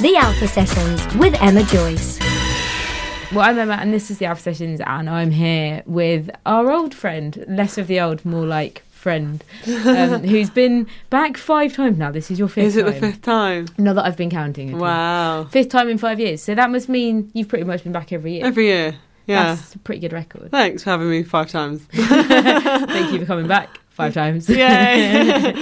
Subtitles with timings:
[0.00, 2.18] The Alpha Sessions with Emma Joyce.
[3.32, 6.94] Well, I'm Emma, and this is the Alpha Sessions, and I'm here with our old
[6.94, 12.10] friend, less of the old, more like friend, um, who's been back five times now.
[12.10, 12.92] This is your fifth Is it time.
[12.92, 13.66] the fifth time?
[13.78, 14.68] Not that I've been counting.
[14.68, 14.80] at all.
[14.80, 15.44] Wow.
[15.44, 16.42] Fifth time in five years.
[16.42, 18.44] So that must mean you've pretty much been back every year.
[18.46, 18.96] Every year.
[19.26, 19.54] Yeah.
[19.54, 20.50] That's a pretty good record.
[20.50, 21.82] Thanks for having me five times.
[21.92, 24.48] Thank you for coming back five times.
[24.48, 25.54] Yay.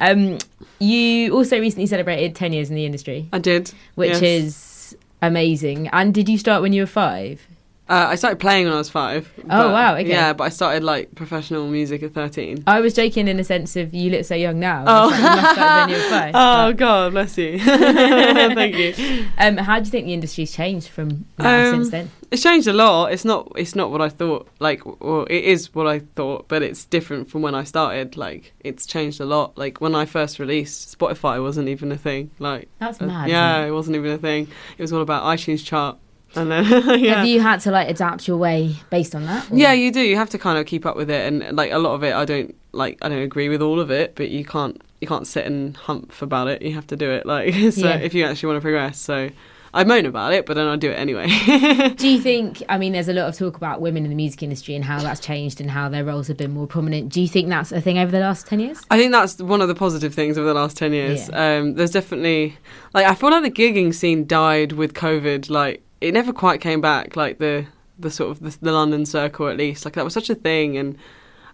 [0.00, 0.38] Um,
[0.78, 3.72] you also recently celebrated 10 years in the industry, I did.
[3.94, 4.22] which yes.
[4.22, 5.88] is amazing.
[5.88, 7.46] And did you start when you were five?
[7.88, 9.30] Uh, I started playing when I was five.
[9.38, 10.08] Oh, but- wow, okay.
[10.08, 12.64] Yeah, but I started like professional music at 13.
[12.66, 14.84] I was joking in the sense of you look so young now.
[14.86, 15.08] Oh.
[15.08, 16.32] Like, you must start when you were five.
[16.34, 17.58] Oh, God, bless you.
[17.58, 19.26] Thank you.
[19.38, 22.10] Um, how do you think the industry's changed from Um, since then?
[22.30, 23.12] It's changed a lot.
[23.12, 23.52] It's not.
[23.56, 24.48] It's not what I thought.
[24.58, 28.16] Like, well, it is what I thought, but it's different from when I started.
[28.16, 29.58] Like, it's changed a lot.
[29.58, 32.30] Like when I first released, Spotify wasn't even a thing.
[32.38, 33.28] Like, That's uh, mad.
[33.28, 34.48] yeah, isn't it wasn't even a thing.
[34.78, 35.98] It was all about iTunes chart,
[36.34, 36.64] and then
[37.00, 37.14] yeah.
[37.16, 39.50] Have you had to like adapt your way based on that?
[39.50, 40.00] or- Yeah, you do.
[40.00, 42.14] You have to kind of keep up with it, and like a lot of it,
[42.14, 42.98] I don't like.
[43.02, 44.80] I don't agree with all of it, but you can't.
[45.00, 46.62] You can't sit and humph about it.
[46.62, 47.26] You have to do it.
[47.26, 47.96] Like, so Yeah.
[47.96, 49.30] if you actually want to progress, so
[49.74, 51.26] I moan about it, but then I do it anyway.
[51.96, 52.62] Do you think?
[52.68, 55.00] I mean, there's a lot of talk about women in the music industry and how
[55.00, 57.08] that's changed and how their roles have been more prominent.
[57.10, 58.80] Do you think that's a thing over the last ten years?
[58.90, 61.30] I think that's one of the positive things over the last 10 years.
[61.32, 62.58] Um, there's definitely,
[62.92, 65.48] like, I feel like the gigging scene died with COVID.
[65.48, 67.66] Like, it never quite came back, like, the,
[67.98, 69.84] the sort of the, the London circle at least.
[69.84, 70.76] Like, that was such a thing.
[70.76, 70.98] And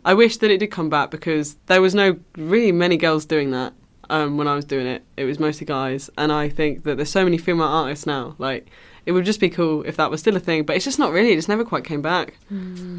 [0.05, 3.51] I wish that it did come back because there was no really many girls doing
[3.51, 3.75] that
[4.09, 5.05] um, when I was doing it.
[5.17, 6.09] It was mostly guys.
[6.17, 8.35] And I think that there's so many female artists now.
[8.39, 8.69] Like,
[9.05, 11.13] it would just be cool if that was still a thing, but it's just not
[11.13, 11.33] really.
[11.33, 12.39] It just never quite came back.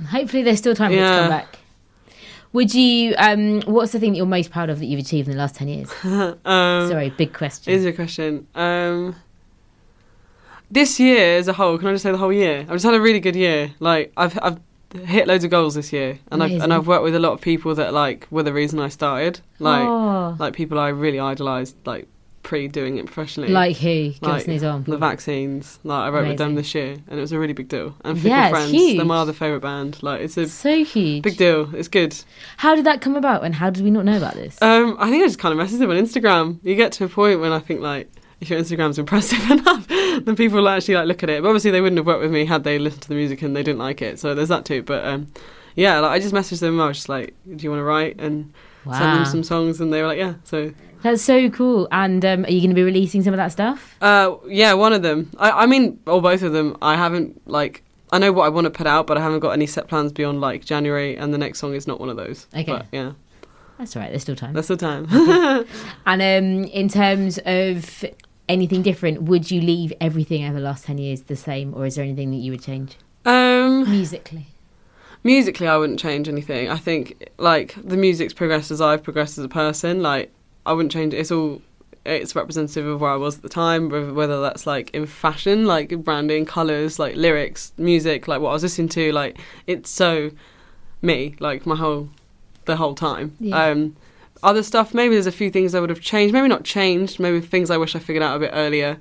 [0.09, 1.59] Hopefully, there's still time for it to come back.
[2.53, 3.13] Would you?
[3.17, 5.56] Um, what's the thing that you're most proud of that you've achieved in the last
[5.56, 5.91] ten years?
[6.03, 7.73] um, Sorry, big question.
[7.73, 8.47] Is a question.
[8.56, 9.16] Um,
[10.72, 12.59] this year as a whole, can I just say the whole year?
[12.62, 13.72] I've just had a really good year.
[13.80, 14.59] Like I've I've
[15.06, 17.41] hit loads of goals this year, and I've and I've worked with a lot of
[17.41, 19.40] people that like were the reason I started.
[19.59, 22.07] Like oh, like people I really idolised, like
[22.41, 23.50] pre doing it professionally.
[23.50, 24.12] like who?
[24.12, 24.91] Give us an example.
[24.94, 25.78] the vaccines.
[25.84, 27.96] Like I wrote with them this year, and it was a really big deal.
[28.03, 28.97] And Fickle Yeah, Friends, huge.
[28.97, 30.01] they're my other favourite band.
[30.01, 31.24] Like it's a so huge.
[31.24, 31.74] big deal.
[31.75, 32.16] It's good.
[32.57, 34.59] How did that come about, and how did we not know about this?
[34.62, 36.59] Um, I think I just kind of messaged them on Instagram.
[36.63, 38.09] You get to a point when I think like
[38.41, 39.86] if your Instagram's impressive enough,
[40.25, 41.42] then people will actually like look at it.
[41.42, 43.56] But obviously they wouldn't have worked with me had they listened to the music and
[43.56, 44.20] they didn't like it.
[44.20, 44.84] So there's that too.
[44.84, 45.28] But um,
[45.75, 46.80] yeah, like I just messaged them.
[46.80, 48.53] I was just like, "Do you want to write?" and
[48.84, 51.88] send them some songs, and they were like, "Yeah." So that's so cool.
[51.92, 53.96] And um, are you going to be releasing some of that stuff?
[54.02, 55.31] uh, yeah, one of them.
[55.38, 56.78] I, I mean, or both of them.
[56.81, 57.84] I haven't like.
[58.12, 60.12] I know what I want to put out, but I haven't got any set plans
[60.12, 62.48] beyond like January, and the next song is not one of those.
[62.56, 62.64] Okay.
[62.64, 63.12] But, yeah,
[63.78, 64.09] That's all right.
[64.09, 64.53] There's still time.
[64.53, 65.06] that's the time.
[66.08, 68.03] And um, in terms of
[68.50, 71.96] anything different, would you leave everything over the last 10 years the same, or is
[71.96, 74.48] there anything that you would change um, musically?
[75.22, 79.44] musically i wouldn't change anything i think like the music's progressed as i've progressed as
[79.44, 80.32] a person like
[80.66, 81.62] i wouldn't change it it's all
[82.06, 85.90] it's representative of where i was at the time whether- that's like in fashion like
[86.06, 89.38] branding colors like lyrics music like what i was listening to like
[89.68, 90.31] it's so
[91.02, 92.08] me like my whole
[92.64, 93.62] the whole time Yeah.
[93.72, 93.98] um
[94.44, 97.41] other stuff maybe there's a few things i would have changed maybe not changed maybe
[97.41, 98.97] things i wish i figured out a bit earlier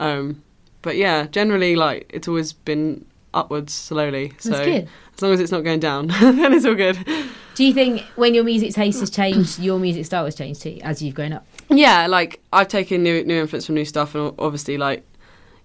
[0.00, 0.42] um
[0.82, 3.04] but yeah generally like it's always been
[3.34, 4.88] upwards slowly so That's good.
[5.14, 6.98] as long as it's not going down, then it's all good.
[7.54, 10.78] Do you think when your music taste has changed, your music style has changed too
[10.82, 11.46] as you've grown up?
[11.70, 15.06] Yeah, like I've taken new new influence from new stuff, and obviously, like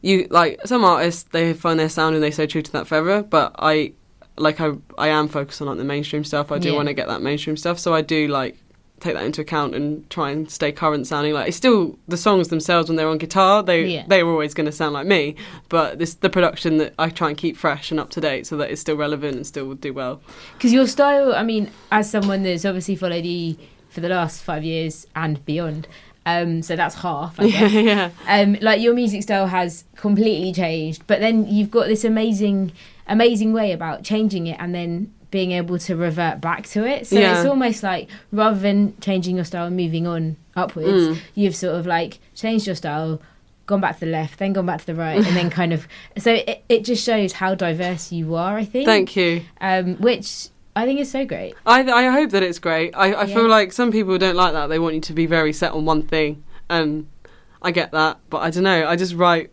[0.02, 3.24] you, like some artists, they find their sound and they stay true to that forever.
[3.24, 3.94] But I,
[4.38, 6.52] like I, I am focused on like the mainstream stuff.
[6.52, 6.76] I do Yeah.
[6.76, 8.58] want to get that mainstream stuff, so I do like
[9.00, 11.34] take that into account and try and stay current sounding.
[11.34, 14.04] Like it's still the songs themselves when they're on guitar, they Yeah.
[14.08, 15.36] they were always going to sound like me.
[15.70, 18.58] But this the production that I try and keep fresh and up to date, so
[18.58, 20.22] that it's still relevant and still would do well.
[20.54, 23.56] Because your style, I mean, as someone that's obviously followed you
[23.90, 25.88] for the last five years and beyond,
[26.26, 27.72] um, so that's half, I Yeah, guess.
[27.74, 28.10] yeah.
[28.28, 32.72] um, like your music style has completely changed, but then you've got this amazing,
[33.08, 37.08] amazing way about changing it and then being able to revert back to it.
[37.08, 37.38] So Yeah.
[37.40, 41.18] it's almost like rather than changing your style and moving on upwards, Mm.
[41.36, 43.22] you've sort of like changed your style,
[43.66, 45.88] gone back to the left, then gone back to the right, and then kind of.
[46.18, 48.58] So it, it just shows how diverse you are.
[48.58, 48.86] I think.
[48.86, 49.42] Thank you.
[49.60, 51.56] Um, which I think is so great.
[51.66, 52.94] I I hope that it's great.
[52.96, 53.36] I, I Yeah.
[53.36, 54.68] feel like some people don't like that.
[54.68, 57.08] They want you to be very set on one thing, and
[57.62, 58.20] I get that.
[58.30, 58.88] But I don't know.
[58.88, 59.50] I just write.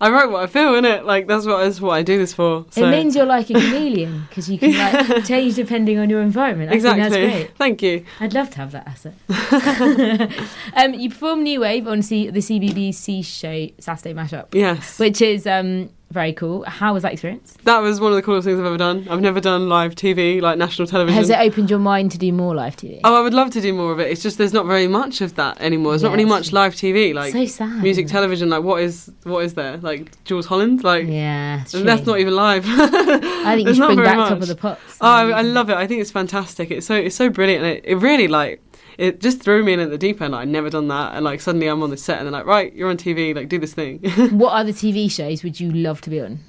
[0.00, 1.04] I write what I feel, innit?
[1.04, 2.66] Like that's what that's what I do this for.
[2.70, 2.86] So.
[2.86, 6.70] It means you're like a chameleon because you can like change depending on your environment.
[6.70, 7.02] I exactly.
[7.02, 7.56] think that's great.
[7.56, 8.04] Thank you.
[8.20, 9.14] I'd love to have that asset.
[10.76, 14.98] um, you perform New Wave on C- the CBBC show Saturday Mashup, Yes.
[14.98, 16.64] which is um, very cool.
[16.64, 17.56] How was that experience?
[17.64, 19.06] That was one of the coolest things I've ever done.
[19.10, 21.16] I've never done live TV, like national television.
[21.16, 23.00] Has it opened your mind to do more live TV?
[23.02, 24.10] Oh, I would love to do more of it.
[24.10, 25.92] It's just there's not very much of that anymore.
[25.92, 27.82] There's not really much live TV, like so sad.
[27.82, 28.48] music television.
[28.48, 29.78] Like what is what is there?
[29.78, 32.64] Like Jools Holland, like Yeah, and that's not even live.
[32.68, 34.28] I think you should bring back much.
[34.28, 34.98] Top of the Pops.
[35.00, 35.76] Oh, I, I love it.
[35.76, 36.70] I think it's fantastic.
[36.70, 38.62] It's so it's so brilliant, it, it really like
[38.98, 40.34] it just threw me in at the deep end.
[40.34, 42.72] I'd never done that, and like suddenly I'm on the set, and they're like, right,
[42.74, 43.98] you're on TV, like do this thing,
[44.30, 46.40] What other TV shows would you love to be on?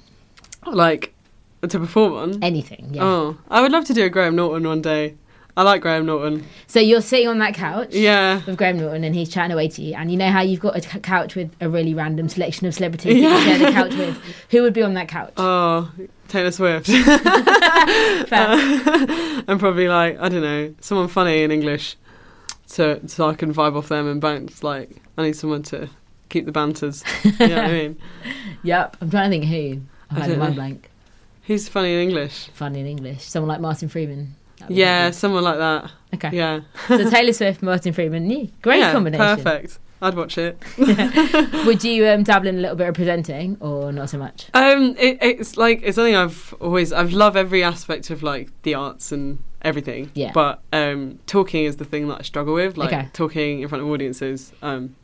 [0.66, 1.14] like
[1.62, 2.42] to perform on.
[2.44, 3.02] Anything, yeah.
[3.04, 5.16] Oh, I would love to do a Graham Norton one day.
[5.56, 6.44] I like Graham Norton.
[6.68, 8.42] So you're sitting on that couch Yeah.
[8.46, 10.76] with Graham Norton and he's chatting away to you, and you know how you've got
[10.76, 13.42] a c- couch with a really random selection of celebrities Yeah.
[13.42, 14.16] share the couch with.
[14.50, 15.32] Who would be on that couch?
[15.36, 15.90] Oh,
[16.28, 16.86] Taylor Swift.
[18.28, 18.48] Fair.
[19.48, 21.96] and probably like I don't know, someone funny in English,
[22.68, 24.62] so so I can vibe off them and bounce.
[24.62, 25.88] Like I need someone to
[26.28, 27.02] keep the banters.
[27.24, 27.98] you know what I mean?
[28.64, 28.96] Yep.
[29.00, 29.80] I'm trying to think who.
[30.10, 30.90] I I've had my blank.
[31.44, 32.48] Who's funny in English?
[32.54, 33.22] Funny in English.
[33.22, 34.34] Someone like Martin Freeman.
[34.58, 35.90] That would be Yeah, someone like that.
[36.14, 36.30] Okay.
[36.36, 38.28] Yeah, So Taylor Swift, Martin Freeman.
[38.28, 39.24] Yeah, great yeah, combination.
[39.36, 39.78] Perfect.
[40.02, 40.62] I'd watch it.
[41.66, 44.46] Would you um, dabble in a little bit of presenting or not so much?
[44.54, 48.74] Um, it, it's like it's something I've always I've loved every aspect of like the
[48.74, 50.10] arts and everything.
[50.14, 50.32] Yeah.
[50.32, 52.76] But um, talking is the thing that I struggle with.
[52.76, 53.08] Like Okay.
[53.12, 54.52] talking in front of audiences.
[54.62, 54.94] Um,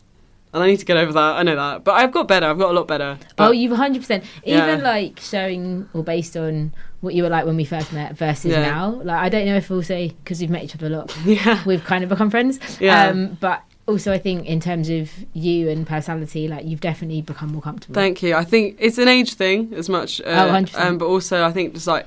[0.53, 1.37] and I need to get over that.
[1.37, 2.47] I know that, but I've got better.
[2.47, 3.19] I've got a lot better.
[3.39, 4.23] Oh, you've 100%.
[4.45, 4.69] Yeah.
[4.73, 8.53] Even like showing or based on what you were like when we first met versus
[8.53, 8.61] Yeah.
[8.63, 8.91] now.
[9.03, 11.61] Like, I don't know if we'll say, because we've met each other a lot, yeah,
[11.67, 12.61] we've kind of become friends.
[12.81, 13.09] yeah.
[13.09, 17.51] Um, but also, I think in terms of you and personality, like you've definitely become
[17.51, 17.95] more comfortable.
[17.95, 18.37] Thank you.
[18.37, 20.21] I think it's an age thing as much.
[20.21, 20.79] Uh, Oh, 100%.
[20.79, 22.07] Um, but also, I think just like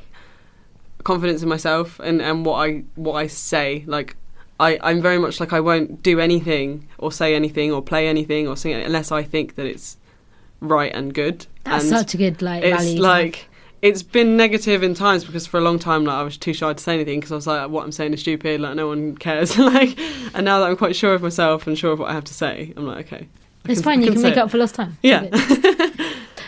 [1.08, 3.84] confidence in myself and, and what I what I say.
[3.88, 4.16] Like,
[4.60, 8.48] I I'm very much like I won't do anything or say anything or play anything
[8.48, 9.98] or sing it unless I think that it's
[10.60, 11.48] right and good.
[11.64, 12.92] That's and such a good like value.
[12.92, 13.36] it's like
[13.82, 16.74] it's been negative in times because for a long time like I was too shy
[16.74, 19.16] to say anything because I was like what I'm saying is stupid like no one
[19.18, 19.98] cares like
[20.34, 22.34] and now that I'm quite sure of myself and sure of what I have to
[22.34, 23.28] say I'm like okay
[23.66, 24.02] I it's can- fine.
[24.02, 24.40] You can make it.
[24.40, 24.98] up for lost time.
[25.04, 25.24] Yeah.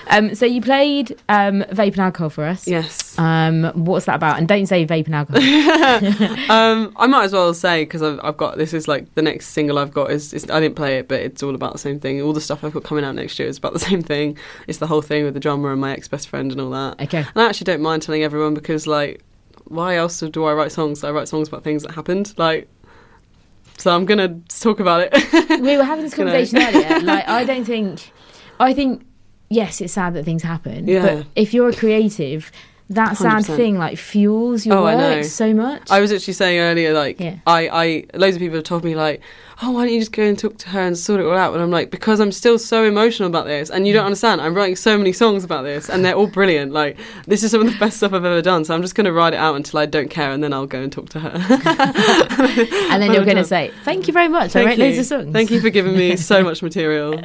[0.10, 2.68] um, so you played um, vape and alcohol for us.
[2.68, 4.38] yes Um, what's that about?
[4.38, 5.42] And don't say vape and alcohol.
[6.52, 9.48] um, I might as well say because I've, I've got this is like the next
[9.48, 12.00] single I've got is, is I didn't play it but it's all about the same
[12.00, 14.38] thing all the stuff I've got coming out next year is about the same thing
[14.68, 17.00] it's the whole thing with the drummer and my ex best friend and all that
[17.02, 17.20] okay.
[17.20, 19.24] And I actually don't mind telling everyone because, like,
[19.66, 21.04] why else do I write songs?
[21.04, 22.34] I write songs about things that happened.
[22.38, 22.68] Like,
[23.78, 25.62] so I'm gonna talk about it.
[25.62, 27.00] we were having this conversation earlier.
[27.02, 28.12] Like, I don't think,
[28.60, 29.06] I think,
[29.50, 30.88] yes, it's sad that things happen.
[30.88, 31.02] Yeah.
[31.16, 32.52] But if you're a creative,
[32.92, 33.56] that sad 100%.
[33.56, 35.92] thing like fuels your Oh, I work so much.
[35.92, 37.36] I was actually saying earlier, like, Yeah.
[37.46, 39.22] I, I, loads of people have told me, like,
[39.62, 41.54] oh, why don't you just go and talk to her and sort it all out?
[41.54, 43.98] And I'm like, because I'm still so emotional about this, and you Mm.
[43.98, 44.42] don't understand.
[44.42, 46.72] I'm writing so many songs about this, and they're all brilliant.
[46.72, 46.98] Like,
[47.28, 48.66] this is some of the best stuff I've ever done.
[48.66, 50.82] So I'm just gonna write it out until I don't care, and then I'll go
[50.82, 51.30] and talk to her.
[52.90, 54.52] and then you're going to say, "Thank you very much.
[54.56, 54.84] I Thank wrote you.
[54.86, 57.22] loads of songs." Thank you for giving me so much material.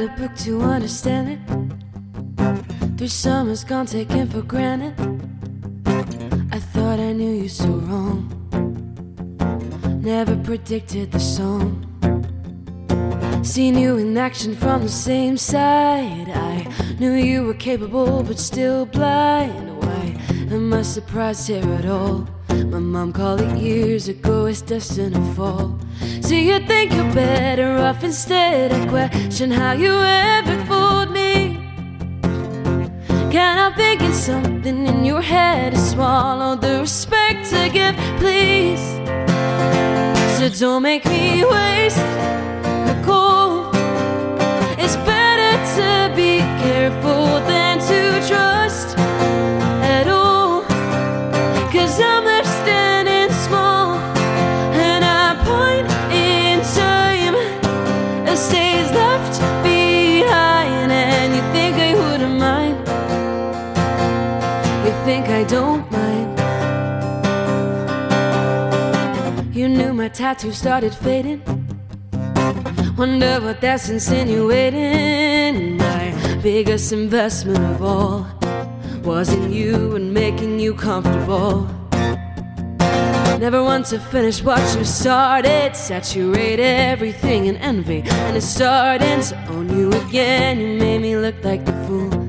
[0.00, 2.96] A book to understand it.
[2.96, 4.94] Three summers gone taken for granted.
[6.50, 8.24] I thought I knew you so wrong.
[10.02, 11.89] Never predicted the song.
[13.42, 16.28] Seen you in action from the same side.
[16.28, 16.66] I
[16.98, 19.82] knew you were capable, but still blind.
[19.82, 20.16] Why
[20.50, 22.28] am I surprised here at all?
[22.48, 25.78] My mom called it years ago, it's destined to fall.
[26.20, 28.72] So you think you're better off instead?
[28.72, 31.58] I question how you ever fooled me.
[33.32, 38.84] Can I thinking something in your head to swallow the respect to give, please?
[40.38, 42.49] So don't make me waste
[45.76, 50.62] to be careful than to trust at all.
[51.70, 53.94] Cause I'm standing small,
[54.74, 57.36] and a point in time
[58.36, 60.90] stays left behind.
[60.90, 62.76] And you think I wouldn't mind?
[64.84, 66.28] You think I don't mind?
[69.54, 71.59] You knew my tattoo started fading.
[73.00, 75.78] Wonder what that's insinuating.
[75.78, 78.26] My biggest investment of all
[79.02, 81.66] was in you and making you comfortable.
[83.40, 85.74] Never want to finish what you started.
[85.74, 90.60] Saturate everything in envy, and it's starting to own you again.
[90.60, 92.28] You made me look like the fool.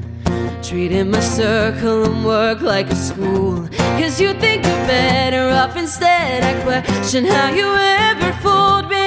[0.63, 3.67] Treating my circle and work like a school.
[3.99, 6.43] Cause you think you're better off instead.
[6.45, 9.00] I question how you ever fooled me.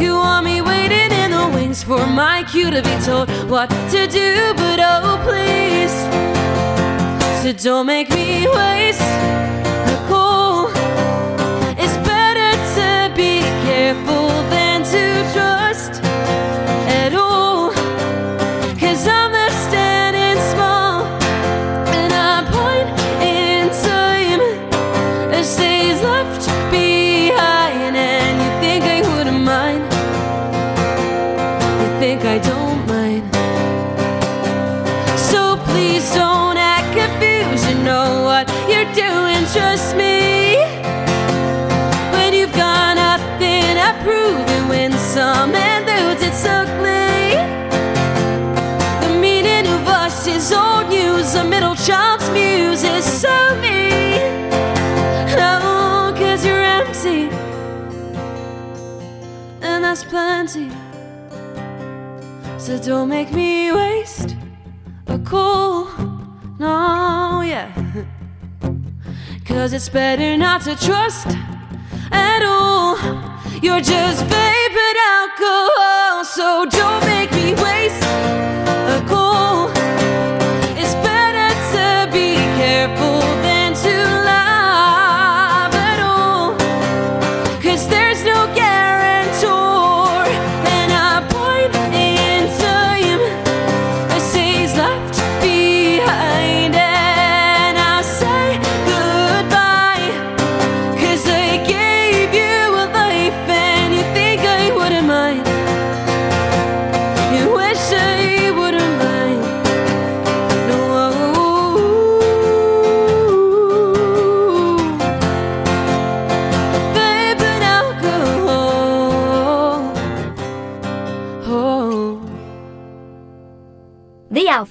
[0.00, 4.06] You want me waiting in the wings for my cue to be told what to
[4.06, 5.94] do, but oh please.
[7.42, 9.02] So don't make me waste
[60.10, 60.68] plenty.
[62.58, 64.36] So don't make me waste
[65.06, 65.86] a cool.
[66.58, 67.70] No, yeah.
[69.44, 71.28] Cause it's better not to trust
[72.10, 72.98] at all.
[73.62, 76.24] You're just vapid alcohol.
[76.24, 77.99] So don't make me waste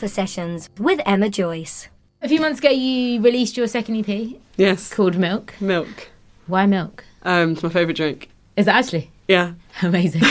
[0.09, 1.87] Sessions with Emma Joyce.
[2.21, 4.93] A few months ago, you released your second EP Yes.
[4.93, 5.53] called Milk.
[5.61, 6.09] Milk.
[6.47, 7.05] Why milk?
[7.23, 8.29] Um, it's my favourite drink.
[8.57, 9.53] Is that actually Yeah.
[9.81, 10.21] amazing?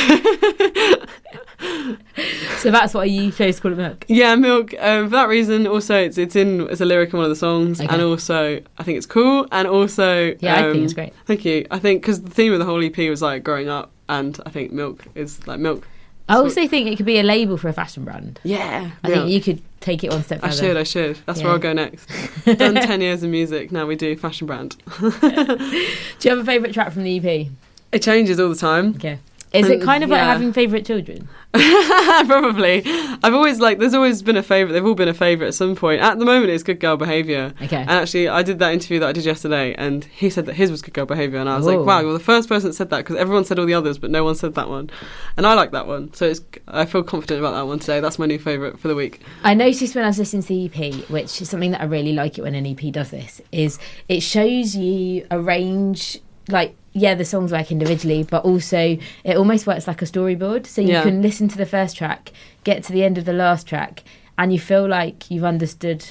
[2.59, 4.05] so that's why you chose to call it milk.
[4.09, 4.75] Yeah, milk.
[4.79, 7.37] Um, for that reason, also it's it's in it's a lyric in one of the
[7.37, 7.89] songs, Okay.
[7.93, 11.13] and also I think it's cool, and also Yeah, I think um, it's great.
[11.27, 11.67] Thank you.
[11.71, 14.51] I think because the theme of the whole EP was like growing up, and I
[14.51, 15.87] think milk is like milk.
[16.29, 18.39] I also think it could be a label for a fashion brand.
[18.45, 20.77] Yeah, I think you could take it one step I should.
[20.77, 21.19] I should.
[21.27, 21.45] That's Yeah.
[21.47, 22.09] where I'll go next.
[22.45, 23.73] Done ten years in music.
[23.73, 24.77] Now we do fashion brand.
[25.01, 27.49] Do you have a favourite track from the EP?
[27.93, 28.91] It changes all the time.
[28.97, 29.19] Okay.
[29.53, 30.33] Is it kind of like yeah.
[30.33, 31.29] having favourite children?
[31.53, 32.83] Probably.
[32.85, 33.79] I've always like.
[33.79, 34.75] There's always been a favorite.
[34.75, 36.03] They've all been a favorite at some point.
[36.03, 37.55] At the moment, it's good girl behavior.
[37.63, 37.77] Okay.
[37.77, 40.71] And actually, I did that interview that I did yesterday, and he said that his
[40.71, 41.79] was good girl behavior, and I was Ooh.
[41.79, 43.97] like, wow, you're the first person that said that because everyone said all the others,
[43.97, 44.91] but no one said that one,
[45.39, 46.13] and I like that one.
[46.13, 46.43] So it's.
[46.69, 48.01] I feel confident about that one today.
[48.01, 49.23] That's my new favorite for the week.
[49.43, 52.13] I noticed when I was listening to the EP, which is something that I really
[52.13, 53.79] like it when an EP does this, is
[54.09, 59.67] it shows you a range like yeah, the songs work individually, but also it almost
[59.67, 60.67] works like a storyboard.
[60.67, 61.03] So you Yeah.
[61.03, 62.33] can listen to the first track,
[62.65, 64.03] get to the end of the last track,
[64.37, 66.05] and you feel like you've understood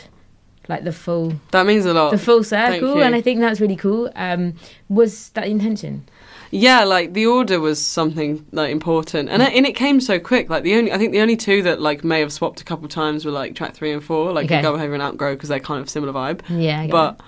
[0.69, 2.11] like the full That means a lot.
[2.11, 4.11] the full circle, and I think that's really cool.
[4.15, 4.53] Um,
[4.89, 6.03] was that the intention?
[6.51, 10.49] Yeah, like the order was something like important, and it, and it came so quick.
[10.49, 12.87] Like the only, I think the only two that like may have swapped a couple
[12.89, 14.61] times were like track three and four, like Okay.
[14.61, 16.41] Girl Behavior and Outgrow, because they're kind of similar vibe.
[16.49, 17.19] Yeah, But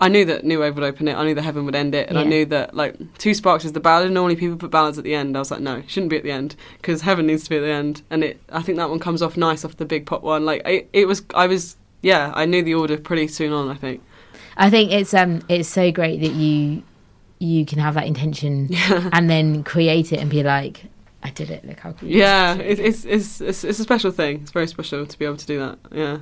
[0.00, 1.14] I knew that New Wave would open it.
[1.14, 3.72] I knew that Heaven would end it, and I knew that like Two Sparks is
[3.72, 4.10] the ballad.
[4.10, 5.36] Normally people put ballads at the end.
[5.36, 7.56] I was like, no, it shouldn't be at the end because Heaven needs to be
[7.56, 8.02] at the end.
[8.08, 10.46] And it, I think that one comes off nice off the big pop one.
[10.46, 13.68] Like it, it was, I was, yeah, I knew the order pretty soon on.
[13.68, 14.02] I think.
[14.56, 16.82] I think it's um it's so great that you
[17.38, 18.70] you can have that intention
[19.12, 20.84] and then create it and be like,
[21.22, 21.64] I did it.
[21.64, 22.08] Look how cool.
[22.08, 24.40] Yeah, it's, it's it's it's a special thing.
[24.42, 25.78] It's very special to be able to do that.
[25.92, 26.18] Yeah.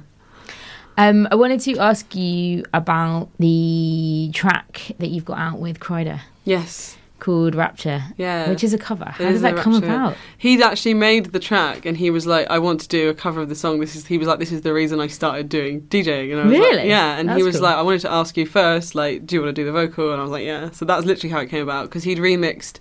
[0.99, 6.21] Um, I wanted to ask you about the track that you've got out with Kryder
[6.45, 6.97] Yes.
[7.21, 8.51] called Rapture, Yeah.
[8.51, 9.05] which is a cover.
[9.05, 10.17] How did that come about?
[10.39, 13.41] He'd actually made the track, and he was like, "I want to do a cover
[13.41, 15.83] of the song." This is he was like, "This is the reason I started doing
[15.83, 16.89] DJing." And I was like, Really?
[16.89, 17.17] yeah.
[17.17, 17.65] And he was cool.
[17.65, 20.11] like, "I wanted to ask you first, like, do you want to do the vocal?"
[20.13, 22.79] And I was like, "Yeah." So that's literally how it came about because he'd remixed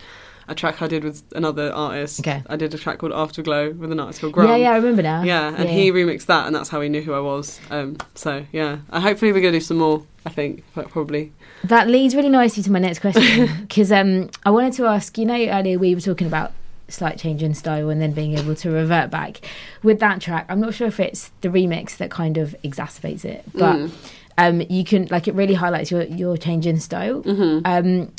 [0.47, 2.19] a track I did with another artist.
[2.21, 2.41] Okay.
[2.47, 4.47] I did a track called Afterglow with an artist called Grum.
[4.47, 5.23] Yeah, yeah, I remember now.
[5.23, 7.59] Yeah, and he remixed that, and that's how he knew who I was.
[7.69, 10.03] Um, so yeah, and hopefully we're gonna do some more.
[10.25, 11.31] I think, probably.
[11.63, 15.17] That leads really nicely to my next question because um, I wanted to ask.
[15.17, 16.51] You know, earlier we were talking about
[16.89, 19.41] slight change in style and then being able to revert back
[19.83, 20.45] with that track.
[20.49, 23.91] I'm not sure if it's the remix that kind of exacerbates it, but Mm.
[24.37, 27.23] um, you can like it really highlights your your change in style.
[27.23, 27.61] Mm-hmm.
[27.65, 28.11] Um,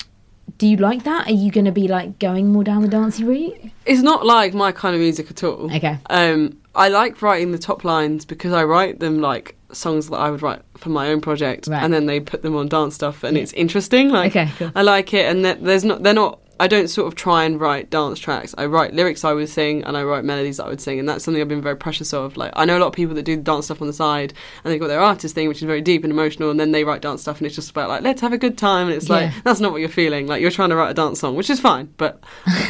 [0.57, 1.27] do you like that?
[1.29, 3.57] Are you going to be like going more down the dancey route?
[3.85, 5.73] It's not like my kind of music at all.
[5.75, 5.99] Okay.
[6.09, 10.31] Um, I like writing the top lines because I write them like songs that I
[10.31, 11.83] would write for my own project, Right.
[11.83, 14.09] and then they put them on dance stuff, and it's interesting.
[14.11, 14.71] Like Okay, cool.
[14.75, 16.39] I like it, and that there's not they're not.
[16.61, 18.55] I don't sort of try and write dance tracks.
[18.59, 21.25] I write lyrics I would sing, and I write melodies I would sing, and that's
[21.25, 22.37] something I've been very precious of.
[22.37, 24.33] Like I know a lot of people that do dance stuff on the side,
[24.65, 26.85] and they've got their artist thing, which is very deep and emotional, and then they
[26.85, 29.09] write dance stuff, and it's just about like let's have a good time, and it's
[29.09, 29.41] like Yeah.
[29.45, 30.27] that's not what you're feeling.
[30.27, 32.23] Like you're trying to write a dance song, which is fine, but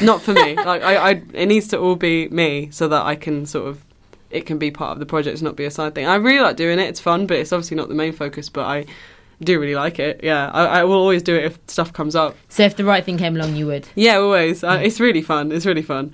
[0.03, 0.55] not for me.
[0.69, 3.83] Like I, I, it needs to all be me, so that I can sort of
[4.31, 6.05] it can be part of the project, and not be a side thing.
[6.07, 8.51] I really like doing it; it's fun, but it's obviously not the main focus.
[8.51, 8.85] But I
[9.41, 10.21] do really like it.
[10.23, 12.37] Yeah, I, I will always do it if stuff comes up.
[12.49, 13.89] So if the right thing came along, you would.
[13.95, 14.63] Yeah, always.
[14.65, 15.53] It's really fun.
[15.53, 16.13] It's really fun.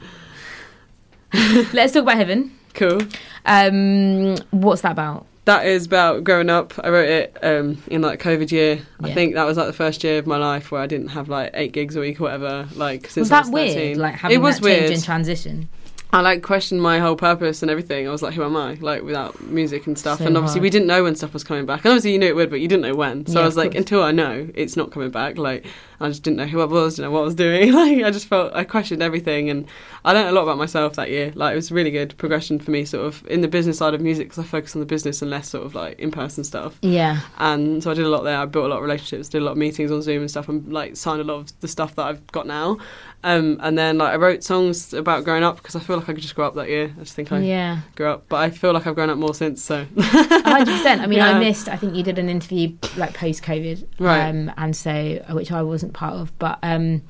[1.73, 2.57] Let's talk about Heaven.
[2.75, 3.01] Cool.
[3.47, 5.27] Um, what's that about?
[5.47, 6.73] That is about growing up.
[6.83, 8.81] I wrote it um, in like COVID year.
[9.03, 11.29] I think that was like the first year of my life where I didn't have
[11.29, 12.67] like eight gigs a week or whatever.
[12.75, 13.75] Like since Was I that was weird?
[13.75, 13.99] 13.
[13.99, 14.93] Like having it was that change weird.
[14.93, 15.69] in transition.
[16.15, 18.07] I like questioned my whole purpose and everything.
[18.07, 18.75] I was like, who am I?
[18.75, 20.21] Like without music and stuff.
[20.21, 20.63] So and obviously hard.
[20.63, 21.85] we didn't know when stuff was coming back.
[21.85, 23.27] And obviously you knew it would, but you didn't know when.
[23.27, 25.39] So Yeah, I was like, until I know it's not coming back.
[25.39, 25.67] Like
[26.01, 27.75] I just didn't know who I was, didn't know what I was doing.
[27.85, 29.67] Like I just felt I questioned everything, and
[30.05, 31.33] I learned a lot about myself that year.
[31.35, 34.01] Like it was really good progression for me, sort of in the business side of
[34.01, 36.79] music, because I focus on the business and less sort of like in person stuff.
[36.83, 37.21] Yeah.
[37.39, 38.39] And so I did a lot there.
[38.39, 40.49] I built a lot of relationships, did a lot of meetings on Zoom and stuff,
[40.49, 42.79] and like signed a lot of the stuff that I've got now.
[43.25, 46.13] Um, and then like I wrote songs about growing up because I feel like I
[46.13, 46.93] could just grow up that year.
[46.97, 47.79] I just think I Yeah.
[47.97, 49.63] grew up, but I feel like I've grown up more since.
[49.63, 51.01] So hundred percent.
[51.01, 51.69] I mean, I missed.
[51.69, 54.29] I think you did an interview like post COVID, Right.
[54.29, 57.01] Um, and so which I wasn't part of, but um,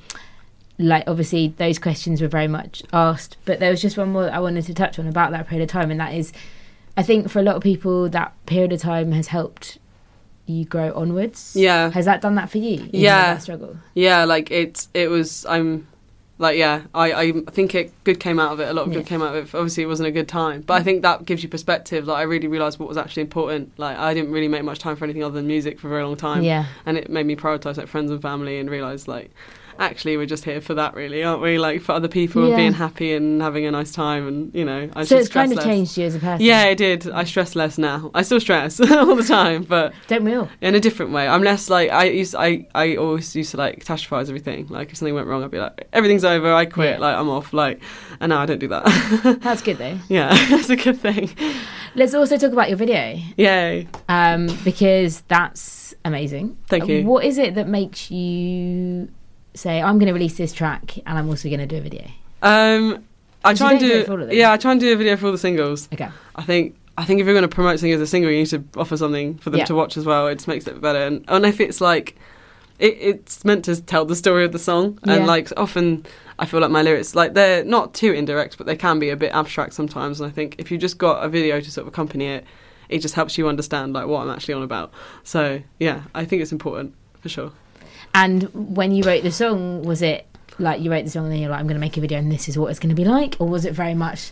[0.77, 3.37] like obviously those questions were very much asked.
[3.45, 5.69] But there was just one more I wanted to touch on about that period of
[5.69, 6.31] time, and that is,
[6.97, 9.79] I think for a lot of people that period of time has helped
[10.45, 11.53] you grow onwards.
[11.57, 11.89] Yeah.
[11.91, 12.87] Has that done that for you?
[12.93, 13.37] Yeah.
[13.39, 13.77] struggle.
[13.95, 15.45] yeah, like it it was.
[15.47, 15.87] I'm
[16.37, 16.81] like yeah.
[16.93, 18.67] I I think it good came out of it.
[18.69, 19.07] A lot of good Yeah.
[19.07, 19.57] came out of it.
[19.57, 22.05] Obviously, it wasn't a good time, but I think that gives you perspective.
[22.07, 23.71] Like I really realized what was actually important.
[23.77, 26.03] Like I didn't really make much time for anything other than music for a very
[26.03, 26.43] long time.
[26.43, 26.65] Yeah.
[26.85, 29.31] and it made me prioritize like friends and family and realize like
[29.79, 32.47] actually we're just here for that really aren't we like for other people Yeah.
[32.49, 35.51] and being happy and having a nice time and you know I So it's kind
[35.51, 35.65] of less.
[35.65, 36.45] changed you as a person.
[36.45, 40.23] yeah it did i stress less now i still stress all the time but Don't
[40.23, 40.49] we all?
[40.61, 43.83] in a different way i'm less like i used i i always used to like
[43.83, 46.99] catastrophize everything like if something went wrong i'd be like everything's over i quit Yeah.
[46.99, 47.81] like i'm off like
[48.19, 49.97] and now i don't do that That's good though.
[50.09, 51.29] yeah that's a good thing
[51.97, 53.17] Let's also talk about your video.
[53.37, 56.57] yay um, because that's amazing.
[56.67, 57.05] Thank you.
[57.05, 59.07] What is it that makes you
[59.55, 62.05] say, "I'm going to release this track and I'm also going to do a video"?
[62.41, 63.03] um
[63.43, 64.35] i try and do do, it for all of them?
[64.37, 66.09] yeah i try and do a video for all the singles Okay.
[66.35, 68.47] I think I think if you're going to promote something as a single, you need
[68.47, 69.65] to offer something for them Yeah.
[69.65, 70.27] to watch as well.
[70.27, 70.99] It just makes it better.
[70.99, 72.15] And, and if it's like,
[72.79, 75.25] it, it's meant to tell the story of the song, and Yeah.
[75.25, 76.05] like often
[76.39, 79.17] I feel like my lyrics, like they're not too indirect, but they can be a
[79.17, 80.21] bit abstract sometimes.
[80.21, 82.45] And I think if you just got a video to sort of accompany it,
[82.87, 84.93] it just helps you understand like what I'm actually on about.
[85.25, 87.51] So yeah, I think it's important for sure.
[88.15, 88.43] And
[88.75, 90.25] when you wrote the song, was it
[90.57, 92.17] like you wrote the song and then you're like, "I'm going to make a video
[92.17, 94.31] and this is what it's going to be like," or was it very much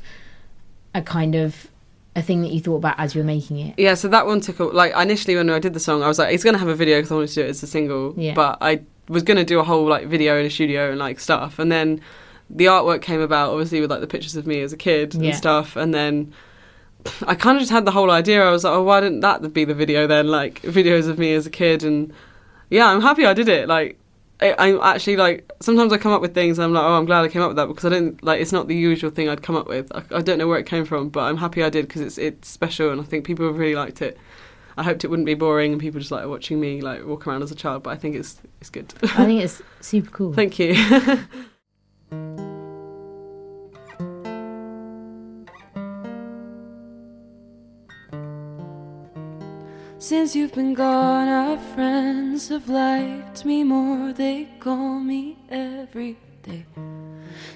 [0.96, 1.68] a kind of
[2.16, 3.74] a thing that you thought about as you were making it?
[3.78, 6.18] Yeah, so that one took a, like initially when I did the song, I was
[6.18, 8.14] like, it's gonna have a video because I wanted to do it as a single.
[8.16, 8.36] Yeah.
[8.36, 11.60] But I was gonna do a whole like video in a studio and like stuff,
[11.60, 12.00] and then
[12.50, 15.30] the artwork came about obviously with like the pictures of me as a kid Yeah.
[15.30, 16.34] and stuff, and then
[17.28, 18.46] I kind of just had the whole idea.
[18.46, 20.28] I was like, oh, why didn't that be the video then?
[20.28, 22.14] Like videos of me as a kid, and
[22.74, 23.68] yeah, I'm happy I did it.
[23.68, 23.98] Like.
[24.42, 27.06] I- I'm actually like sometimes I come up with things and I'm like oh I'm
[27.06, 29.30] glad I came up with that because I didn't like it's not the usual thing
[29.30, 31.64] I'd come up with I, I don't know where it came from but I'm happy
[31.64, 34.18] I did because it's it's special and I think people have really liked it
[34.76, 37.44] I hoped it wouldn't be boring and people just like watching me like walk around
[37.44, 38.94] as a child, but I think it's it's good.
[39.04, 40.34] I think it's super cool.
[40.34, 40.76] Thank you.
[50.04, 54.12] Since you've been gone, our friends have liked me more.
[54.12, 56.66] They call me every day.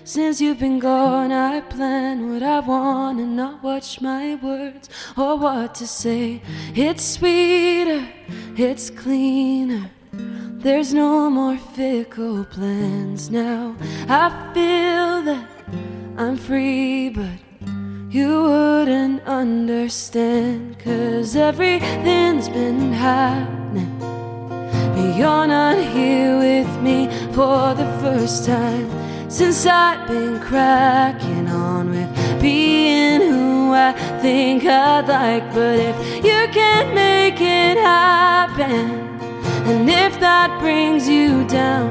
[0.05, 5.37] Since you've been gone, I plan what I want and not watch my words or
[5.37, 6.41] what to say.
[6.73, 8.07] It's sweeter,
[8.55, 9.91] it's cleaner.
[10.13, 13.75] There's no more fickle plans now.
[14.07, 15.49] I feel that
[16.15, 17.46] I'm free, but
[18.17, 20.79] you wouldn't understand.
[20.79, 23.93] Cause everything's been happening.
[25.17, 26.99] You're not here with me
[27.35, 28.89] for the first time
[29.29, 33.91] since I've been cracking on with being who I
[34.23, 35.45] think I'd like.
[35.53, 38.85] But if you can't make it happen,
[39.69, 41.89] and if that brings you down,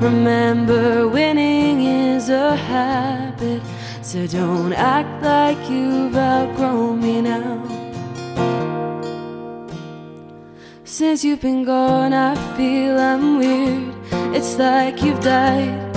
[0.00, 3.62] remember winning is a habit.
[4.08, 7.60] So don't act like you've outgrown me now.
[10.84, 13.94] Since you've been gone, I feel I'm weird.
[14.34, 15.94] It's like you've died.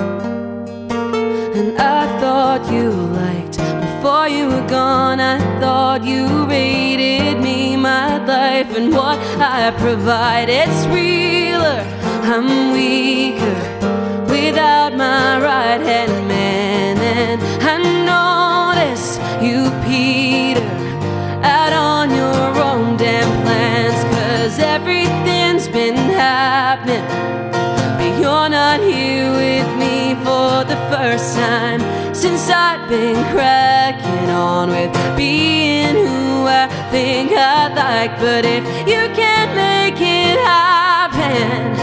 [1.55, 5.21] And I thought you liked before you were gone.
[5.21, 10.49] I thought you rated me, my life, and what I provide.
[10.49, 11.79] It's realer,
[12.23, 13.59] I'm weaker
[14.27, 16.97] without my right hand man.
[16.97, 18.00] And I
[24.81, 27.05] everything's been happening.
[27.97, 31.81] But you're not here with me for the first time
[32.13, 38.19] since I've been cracking on with being who I think I'd like.
[38.19, 41.77] But if you can't make it happen,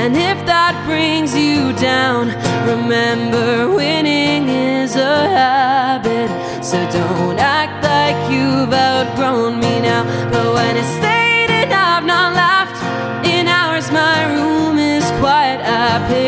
[0.00, 2.28] and if that brings you down,
[2.66, 6.30] remember winning is a habit.
[6.64, 7.29] So don't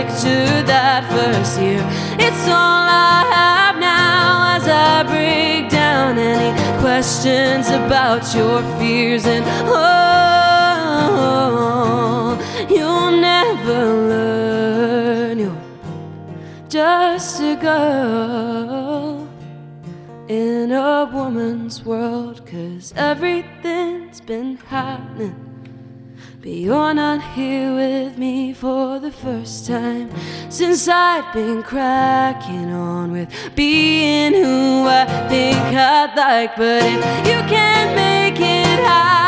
[0.03, 1.85] picture that first year.
[2.19, 9.45] It's all I have now as I break down any questions about your fears and
[9.69, 10.27] oh,
[12.69, 15.38] you'll never learn.
[15.38, 15.62] You're
[16.69, 19.29] just a girl
[20.29, 25.52] in a woman's world, cause everything's been happening.
[26.43, 30.11] But you're not here with me for the first time
[30.51, 36.57] since I've been cracking on with being who I think I'd like.
[36.57, 39.22] But if you can't make it happen,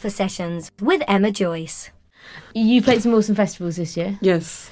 [0.00, 1.90] Alpha Sessions with Emma Joyce.
[2.54, 4.18] You played some awesome festivals this year.
[4.22, 4.70] Yes.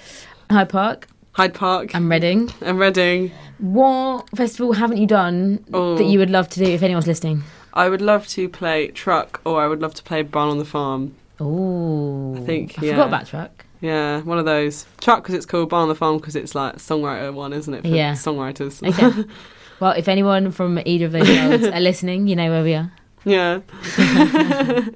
[0.50, 2.50] Hyde Park Hyde Park and Reading.
[2.62, 3.30] and Reading.
[3.58, 5.98] What festival haven't you done Oh.
[5.98, 7.42] that you would love to do if anyone's listening?
[7.74, 10.64] I would love to play Truck or I would love to play Barn on the
[10.64, 11.14] Farm.
[11.38, 12.92] Oh, I think, I yeah.
[12.92, 13.66] forgot about Truck.
[13.82, 14.86] Yeah, one of those.
[14.98, 17.82] Truck because it's called Barn on the Farm because it's like songwriter one, isn't it?
[17.82, 18.12] For Yeah.
[18.14, 18.82] Songwriters.
[18.82, 19.28] Okay.
[19.80, 22.90] well, if anyone from either of those worlds are listening, you know where we are.
[23.28, 23.60] Yeah.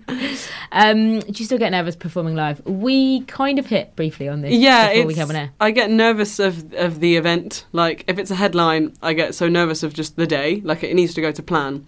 [0.75, 2.65] Um, do you still get nervous performing live?
[2.65, 5.51] We kind of hit briefly on this Yeah, before we came on air.
[5.61, 7.67] I get nervous of of the event.
[7.73, 10.63] Like if it's a headline, I get so nervous of just the day.
[10.65, 11.87] Like it needs to go to plan.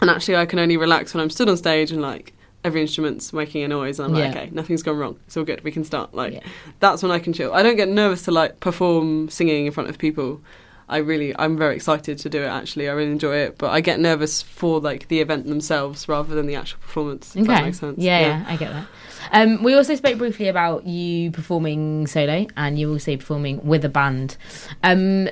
[0.00, 3.32] And actually, I can only relax when I'm stood on stage and like every instrument's
[3.32, 3.98] making a noise.
[3.98, 4.40] And I'm like, Yeah.
[4.42, 5.18] okay, nothing's gone wrong.
[5.26, 5.62] It's all good.
[5.64, 6.14] We can start.
[6.14, 6.44] Like Yeah.
[6.78, 7.52] that's when I can chill.
[7.52, 10.40] I don't get nervous to like perform singing in front of people.
[10.88, 12.46] I really, I'm very excited to do it.
[12.46, 13.58] Actually, I really enjoy it.
[13.58, 17.34] But I get nervous for like the event themselves rather than the actual performance.
[17.36, 17.98] If that makes sense.
[17.98, 18.86] Yeah, yeah, I get that.
[19.32, 23.88] Um, we also spoke briefly about you performing solo and you also performing with a
[23.88, 24.36] band.
[24.82, 25.28] Um,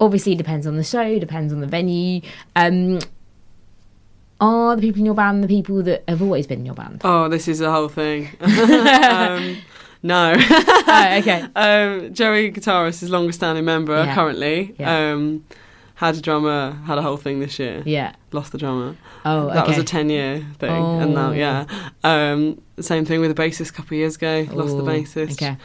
[0.00, 2.20] obviously, it depends on the show, depends on the venue.
[2.54, 3.00] Um,
[4.40, 7.00] are the people in your band the people that have always been in your band?
[7.04, 8.28] Oh, this is the whole thing.
[8.40, 9.56] um,
[10.02, 10.34] no.
[10.38, 11.46] oh, okay.
[11.56, 14.14] um, Joey, guitarist, is longest standing member Yeah.
[14.14, 14.74] currently.
[14.78, 15.12] Yeah.
[15.12, 15.44] Um,
[15.96, 17.82] had a drummer, had a whole thing this year.
[17.86, 18.14] Yeah.
[18.30, 18.96] Lost the drummer.
[19.24, 20.70] Oh, That was a 10 year thing.
[20.70, 20.98] Oh.
[21.00, 21.32] And now, Oh.
[21.32, 21.64] yeah.
[22.04, 24.46] Um, same thing with the bassist a couple of years ago.
[24.52, 25.32] Lost the bassist.
[25.42, 25.56] Okay.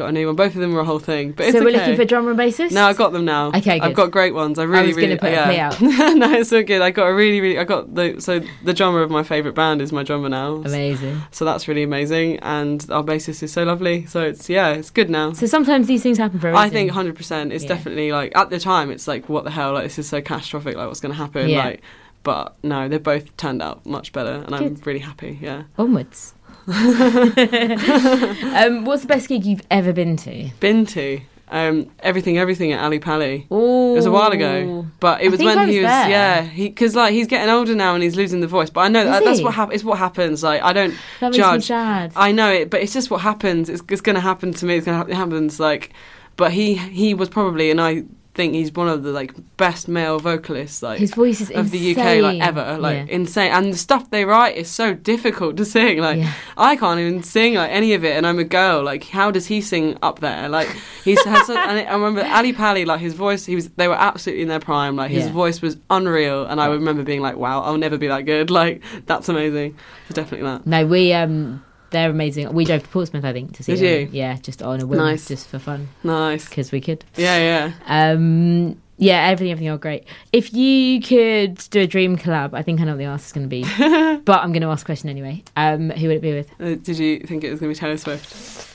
[0.00, 0.34] Got a new one.
[0.34, 1.32] Both of them were a whole thing.
[1.32, 1.80] But it's so we're okay.
[1.80, 2.72] looking for drummer and bassist?
[2.72, 3.48] No, I've got them now.
[3.48, 3.82] Okay, good.
[3.82, 4.58] I've got great ones.
[4.58, 5.18] I really, I was really.
[5.18, 5.44] put a yeah.
[5.44, 5.78] play out.
[6.16, 6.80] no, it's so good.
[6.80, 7.58] I got a really, really.
[7.58, 10.54] I got the so the drummer of my favourite band is my drummer now.
[10.54, 11.20] Amazing.
[11.32, 14.06] So that's really amazing, and our bassist is so lovely.
[14.06, 15.34] So it's yeah, it's good now.
[15.34, 16.54] So sometimes these things happen for.
[16.54, 17.14] I think 100.
[17.14, 17.68] percent It's Yeah.
[17.68, 19.74] definitely like at the time, it's like what the hell?
[19.74, 20.78] Like this is so catastrophic.
[20.78, 21.50] Like what's going to happen?
[21.50, 21.62] Yeah.
[21.66, 21.82] Like,
[22.22, 25.38] but no, they both turned out much better, and I'm really happy.
[25.42, 25.64] Yeah.
[25.76, 26.32] Onwards.
[28.56, 30.50] um, what's the best gig you've ever been to?
[30.60, 33.46] Been to um, everything, everything at Ally Pally.
[33.50, 36.08] Oh, It was a while ago, but it was when I he was was there.
[36.10, 38.70] yeah, because like he's getting older now and he's losing the voice.
[38.70, 40.42] But I know that that's what hap- it's what happens.
[40.42, 41.70] Like I don't That judge.
[41.70, 43.68] I know it, but it's just what happens.
[43.68, 44.76] It's, it's going to happen to me.
[44.76, 45.58] It's going to it happens.
[45.58, 45.92] Like,
[46.36, 48.04] but he he was probably, and I
[48.40, 51.82] think he's one of the like best male vocalists like His voice is of the
[51.92, 52.78] UK like ever.
[52.86, 53.16] Like Yeah.
[53.18, 55.98] insane, and the stuff they write is so difficult to sing.
[56.08, 56.32] Like Yeah.
[56.70, 58.82] I can't even sing like any of it, and I'm a girl.
[58.82, 60.48] Like how does he sing up there?
[60.48, 60.68] Like
[61.04, 61.46] he's has.
[61.46, 63.44] such- and I remember Ally Pally, like his voice.
[63.46, 63.68] He was.
[63.80, 64.94] They were absolutely in their prime.
[64.96, 65.32] Like his Yeah.
[65.42, 68.48] voice was unreal, and I remember being like, wow, I'll never be that good.
[68.60, 69.76] Like that's amazing.
[70.08, 70.66] It's definitely that.
[70.66, 72.52] No, we um, they're amazing.
[72.52, 74.14] We drove to Portsmouth, I think, to see Did them.
[74.14, 74.20] you?
[74.20, 75.28] Yeah, just on a whim, Nice.
[75.28, 76.48] just for fun, Nice.
[76.48, 77.04] because we could.
[77.16, 78.12] Yeah, yeah.
[78.12, 80.04] Um, yeah, everything, everything, all great.
[80.32, 83.48] If you could do a dream collab, I think I know what the answer's going
[83.48, 83.62] to be,
[84.24, 85.42] but I'm going to ask a question anyway.
[85.56, 86.50] Um, who would it be with?
[86.60, 88.26] Uh, did you think it was going to be Taylor Swift?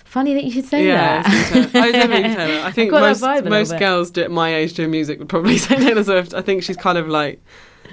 [0.06, 1.28] Funny that you should say yeah, that.
[1.28, 1.84] it's gonna be Taylor.
[1.84, 2.64] I was definitely Taylor.
[2.66, 5.28] I think most vibe a little most girls do, at my age doing music would
[5.28, 6.34] probably say Taylor Swift.
[6.34, 7.42] I think she's kind of like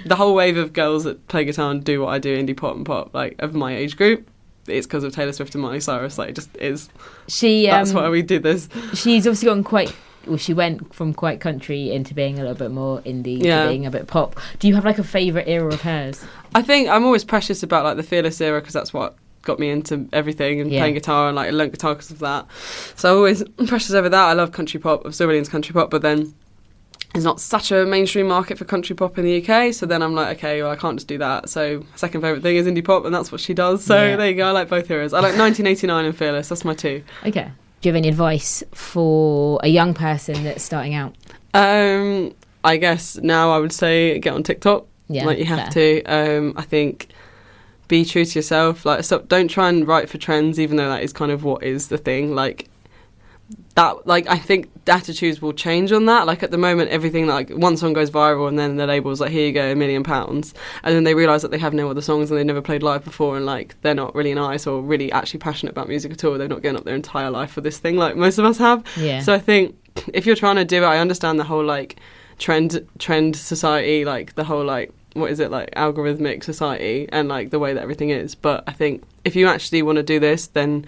[0.05, 2.77] the whole wave of girls that play guitar and do what I do, indie pop
[2.77, 4.25] and pop, like of my age group.
[4.67, 6.17] It's because of Taylor Swift and Miley Cyrus.
[6.17, 6.89] Like, it just is.
[7.27, 8.69] she, um, That's why we did this.
[8.93, 9.93] she's obviously gone quite.
[10.25, 13.63] Well, she went from quite country into being a little bit more indie Yeah.
[13.63, 14.39] to being a bit pop.
[14.59, 16.23] Do you have like a favourite era of hers?
[16.55, 19.69] I think I'm always precious about like the Fearless era because that's what got me
[19.69, 20.79] into everything and Yeah.
[20.79, 22.45] playing guitar and like I learned guitar because of that.
[22.95, 24.23] So I'm always precious over that.
[24.29, 25.01] I love country pop.
[25.03, 26.33] I'm still really into country pop, but then
[27.13, 29.73] there's not such a mainstream market for country pop in the UK.
[29.73, 31.47] So then I'm like, okay, well I can't just do that.
[31.49, 33.83] So my second favorite thing is indie pop, and that's what she does.
[33.83, 34.15] So Yeah.
[34.15, 34.47] there you go.
[34.47, 35.13] I like both eras.
[35.13, 36.49] I like 1989 and Fearless.
[36.49, 37.03] That's my two.
[37.25, 37.51] Okay.
[37.81, 41.15] Do you have any advice for a young person that's starting out?
[41.53, 44.85] Um, I guess now I would say get on TikTok.
[45.09, 46.01] Yeah, like you have fair.
[46.01, 46.37] to.
[46.37, 47.09] Um, I think
[47.89, 48.85] be true to yourself.
[48.85, 49.27] Like, stop.
[49.27, 51.97] Don't try and write for trends, even though that is kind of what is the
[51.97, 52.33] thing.
[52.33, 52.69] Like
[53.75, 54.07] that.
[54.07, 56.27] Like I think attitudes will change on that.
[56.27, 59.31] Like at the moment, everything like one song goes viral, and then the label's like,
[59.31, 62.01] "Here you go, a million pounds," and then they realise that they have no other
[62.01, 65.11] songs and they've never played live before, and like they're not really nice or really
[65.11, 66.37] actually passionate about music at all.
[66.37, 68.83] They've not given up their entire life for this thing, like most of us have.
[68.97, 69.19] Yeah.
[69.21, 69.75] So I think
[70.13, 71.97] if you're trying to do it, I understand the whole like
[72.39, 77.51] trend trend society, like the whole like what is it like algorithmic society and like
[77.51, 78.35] the way that everything is.
[78.35, 80.85] But I think if you actually want to do this, then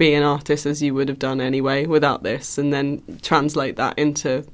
[0.00, 3.98] be an artist as you would have done anyway without this, and then translate that
[3.98, 4.46] into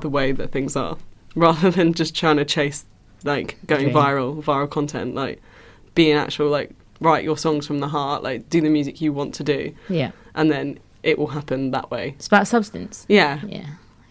[0.00, 0.96] the way that things are,
[1.36, 2.86] rather than just trying to chase
[3.24, 5.14] like going viral, viral content.
[5.14, 5.42] Like
[5.94, 9.12] be an actual like write your songs from the heart, like do the music you
[9.12, 10.12] want to do, yeah.
[10.34, 12.14] and then it will happen that way.
[12.16, 13.04] It's about substance.
[13.06, 13.66] Yeah, Yeah.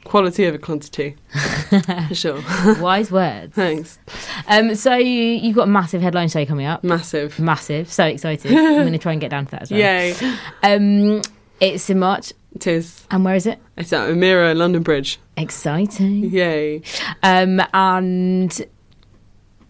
[0.05, 1.15] Quality over quantity.
[2.09, 2.43] For sure.
[2.81, 3.55] Wise words.
[3.55, 3.99] Thanks.
[4.47, 6.83] Um, so you, you've got a massive headline show coming up.
[6.83, 7.39] Massive.
[7.39, 7.91] Massive.
[7.91, 8.51] So excited.
[8.51, 9.79] I'm going to try and get down to that as well.
[9.79, 10.13] Yay.
[10.61, 11.21] Um,
[11.59, 12.33] it's in March.
[12.53, 13.07] It is.
[13.09, 13.59] And where is it?
[13.77, 15.19] It's at Omeara London Bridge.
[15.37, 16.29] Exciting.
[16.29, 16.81] Yay.
[17.23, 18.65] Um, and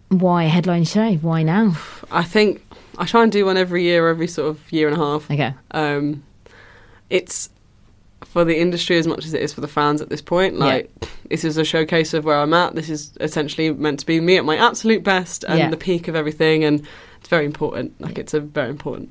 [0.09, 1.13] why a headline show?
[1.15, 1.77] Why now?
[2.11, 2.65] I think
[2.97, 5.29] I try and do one every year, every sort of year and a half.
[5.31, 5.53] Okay.
[5.71, 6.23] Um,
[7.09, 7.49] it's
[8.33, 10.57] for the industry as much as it is for the fans at this point.
[10.57, 10.89] Like,
[11.29, 12.73] this is a showcase of where I'm at.
[12.73, 15.69] This is essentially meant to be me at my absolute best and Yeah.
[15.69, 16.63] the peak of everything.
[16.63, 16.81] And
[17.19, 17.93] it's very important.
[18.01, 19.09] Like, it's a very important,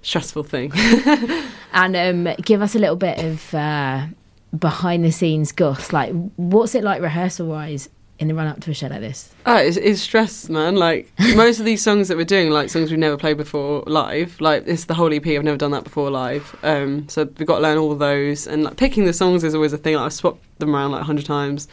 [0.00, 0.72] stressful thing.
[1.74, 4.06] And um, give us a little bit of uh,
[4.58, 5.92] behind the scenes goss.
[5.92, 7.88] Like, what's it like rehearsal wise
[8.22, 9.30] in the run up to a show like this?
[9.44, 10.76] Oh, it's, it's stress, man.
[10.76, 14.40] Like most of these songs that we're doing, like songs we've never played before live.
[14.40, 15.26] Like it's the whole EP.
[15.26, 16.56] I've never done that before live.
[16.62, 19.72] Um, so we've got to learn all those, and like picking the songs is always
[19.74, 19.96] a thing.
[19.96, 21.68] Like, I've swapped them around like a hundred times.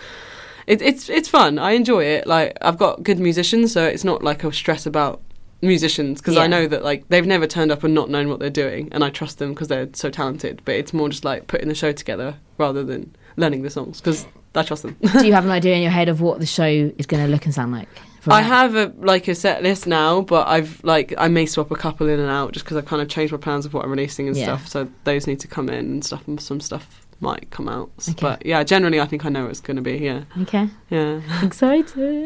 [0.67, 1.57] It, it's it's fun.
[1.59, 2.27] I enjoy it.
[2.27, 5.21] Like I've got good musicians, so it's not like a stress about
[5.61, 6.41] musicians because Yeah.
[6.41, 9.03] I know that like they've never turned up and not known what they're doing, and
[9.03, 10.61] I trust them because they're so talented.
[10.65, 14.25] But it's more just like putting the show together rather than learning the songs because
[14.53, 14.97] Trust them.
[15.01, 17.31] Do you have an idea in your head of what the show is going to
[17.31, 17.87] look and sound like?
[18.27, 18.47] I that?
[18.47, 22.09] have a like a set list now, but I've like I may swap a couple
[22.09, 24.27] in and out just because I've kind of changed my plans of what I'm releasing
[24.27, 24.43] and Yeah.
[24.57, 24.67] stuff.
[24.67, 27.89] So those need to come in and stuff, and some stuff might come out.
[28.09, 28.15] Okay.
[28.21, 29.97] But yeah, generally I think I know it's going to be.
[29.97, 30.69] Yeah, Okay.
[30.89, 31.21] yeah.
[31.43, 32.25] Excited.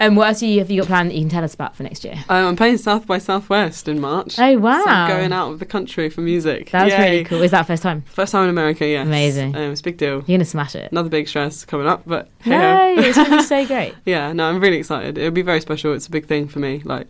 [0.00, 1.76] and what else have you, have you got planned that you can tell us about
[1.76, 2.14] for next year?
[2.28, 4.38] Um, I'm playing South by Southwest in March.
[4.38, 4.82] Oh, wow.
[4.84, 6.70] So I'm going out of the country for music.
[6.70, 7.10] That's Yay.
[7.10, 7.42] really cool.
[7.42, 8.02] Is that first time?
[8.02, 8.86] First time in America.
[8.86, 9.06] Yes.
[9.06, 9.54] Amazing.
[9.54, 10.10] Um, it's a big deal.
[10.14, 10.90] You're going to smash it.
[10.92, 13.02] Another big stress coming up, but No, hey-ho.
[13.02, 13.94] it's going to be so great.
[14.04, 15.18] Yeah, no, I'm really excited.
[15.18, 15.92] It'll be very special.
[15.92, 16.80] It's a big thing for me.
[16.84, 17.08] Like,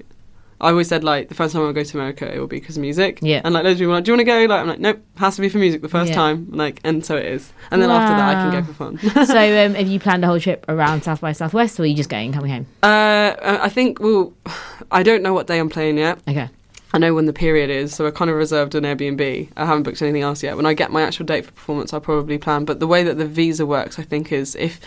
[0.60, 2.76] I always said, like, the first time I go to America, it will be because
[2.76, 3.18] of music.
[3.22, 3.40] Yeah.
[3.44, 4.44] And, like, loads of people are like, do you want to go?
[4.54, 6.16] Like, I'm like, nope, has to be for music the first Yeah.
[6.16, 6.48] time.
[6.50, 7.52] Like, and so it is.
[7.70, 8.98] And then after that, I can go for fun.
[9.26, 11.94] so um, have you planned a whole trip around South by Southwest or are you
[11.94, 12.66] just going coming home?
[12.82, 14.32] uh, I think, well,
[14.90, 16.18] I don't know what day I'm playing yet.
[16.28, 16.48] Okay.
[16.92, 19.48] I know when the period is, so I kind of reserved an Airbnb.
[19.56, 20.56] I haven't booked anything else yet.
[20.56, 22.64] When I get my actual date for performance, I'll probably plan.
[22.64, 24.80] But the way that the visa works, I think, is if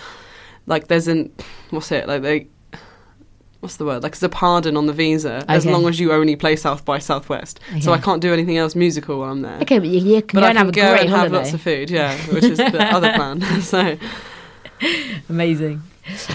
[0.68, 1.32] like there's an
[1.70, 2.48] what's it like they
[3.64, 6.36] what's the word like there's a pardon on the visa as long as you only
[6.36, 7.60] play South by Southwest.
[7.82, 9.60] So I can't do anything else musical while I'm there.
[9.62, 11.54] Okay, but you, you can But go I and have a go and have lots
[11.54, 13.42] of food, yeah, which is the other plan.
[13.62, 13.98] So
[15.30, 15.82] Amazing.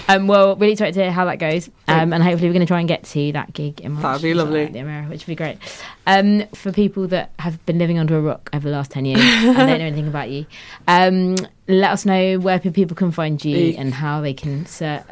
[0.07, 2.67] Um, well, really excited to hear how that goes, um, and hopefully we're going to
[2.67, 4.01] try and get to that gig in March.
[4.01, 4.65] That'd be lovely.
[4.65, 5.59] the Omeara, which would be great.
[6.07, 9.19] Um, for people that have been living under a rock over the last ten years
[9.23, 10.47] and don't know anything about you,
[10.87, 11.35] um,
[11.67, 13.77] let us know where people can find you Eek.
[13.77, 14.65] and how they can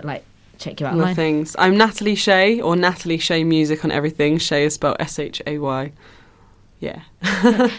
[0.03, 0.25] like
[0.57, 1.55] check you out the things.
[1.59, 4.37] I'm Natalie Shay or Natalie Shay Music on everything.
[4.37, 5.91] Shay is spelled S H A Y.
[6.79, 7.01] Yeah.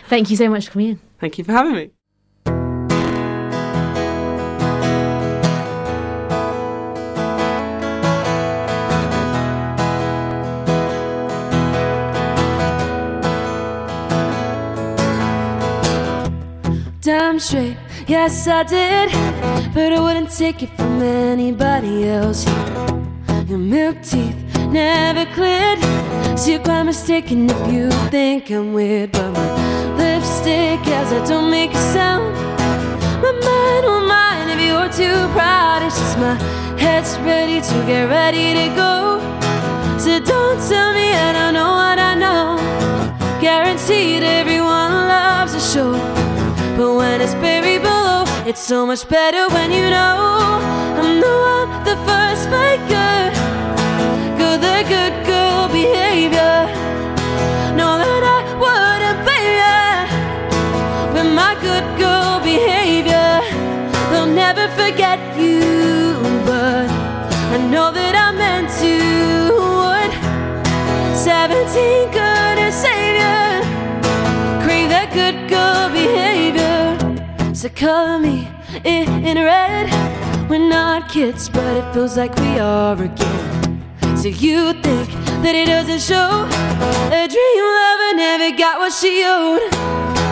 [0.09, 1.01] Thank you so much for coming in.
[1.21, 1.91] Thank you for having me.
[17.01, 19.11] Damn straight, yes I did.
[19.73, 22.45] But I wouldn't take it from anybody else.
[23.49, 24.37] Your milk teeth
[24.69, 25.79] never cleared.
[26.37, 29.13] So you're quite mistaken if you think I'm weird.
[29.13, 32.35] But my lipstick, as I don't make a sound.
[33.23, 35.83] My mind won't mind if you're too proud.
[35.87, 36.35] It's just my
[36.77, 39.21] head's ready to get ready to go.
[39.99, 42.45] So don't tell me I don't know what I know.
[43.41, 45.93] Guaranteed everyone loves a show.
[46.77, 51.71] But when it's buried below, it's so much better when you know I'm the one,
[51.85, 53.15] the first faker.
[54.41, 56.57] Good, the good girl behavior.
[57.79, 60.01] Know that I wouldn't fail
[61.15, 63.31] with my good girl behavior.
[64.11, 65.61] They'll never forget you,
[66.45, 66.89] but
[67.55, 68.95] I know that I meant to.
[69.63, 70.13] Would
[71.17, 73.39] 17 couldn't save ya
[74.65, 77.55] crave that good girl behavior.
[77.55, 78.49] So color me
[78.85, 80.18] in red.
[80.49, 83.85] We're not kids, but it feels like we are again.
[84.17, 85.09] So you think
[85.45, 86.49] that it doesn't show?
[87.13, 89.61] A dream lover never got what she owed.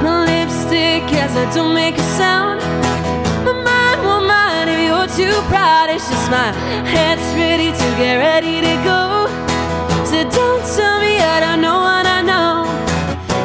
[0.02, 2.60] My lipstick, yes, I don't make a sound.
[3.44, 5.90] My mind won't mind if you're too proud.
[5.90, 6.48] It's just my
[6.88, 9.28] head's ready to get ready to go.
[10.08, 12.64] So don't tell me I don't know what I know.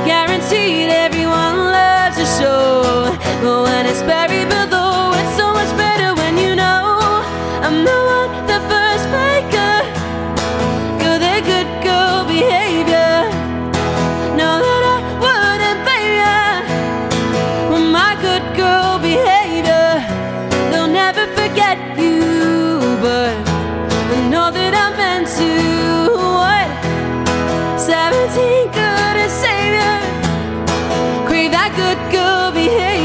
[0.07, 3.11] Guaranteed everyone loves a show.
[3.43, 4.80] But when it's buried below,
[28.11, 29.95] 17 couldn't savior.
[31.27, 33.00] Crave that good girl behavior.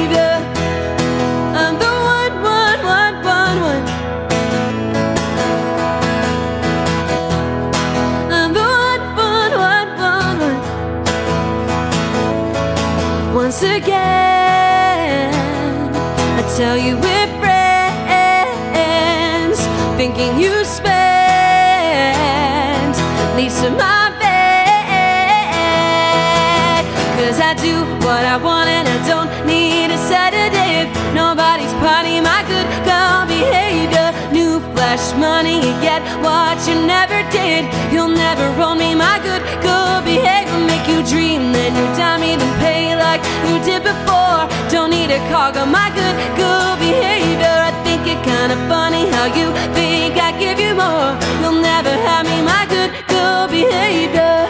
[35.37, 37.63] money you get what you never did.
[37.93, 40.61] You'll never owe me my good, good behavior.
[40.73, 44.41] Make you dream, then you dime me, then pay like you did before.
[44.73, 47.57] Don't need a cargo, my good, good behavior.
[47.69, 51.13] I think it kinda funny how you think I give you more.
[51.41, 54.46] You'll never have me, my good, good behavior.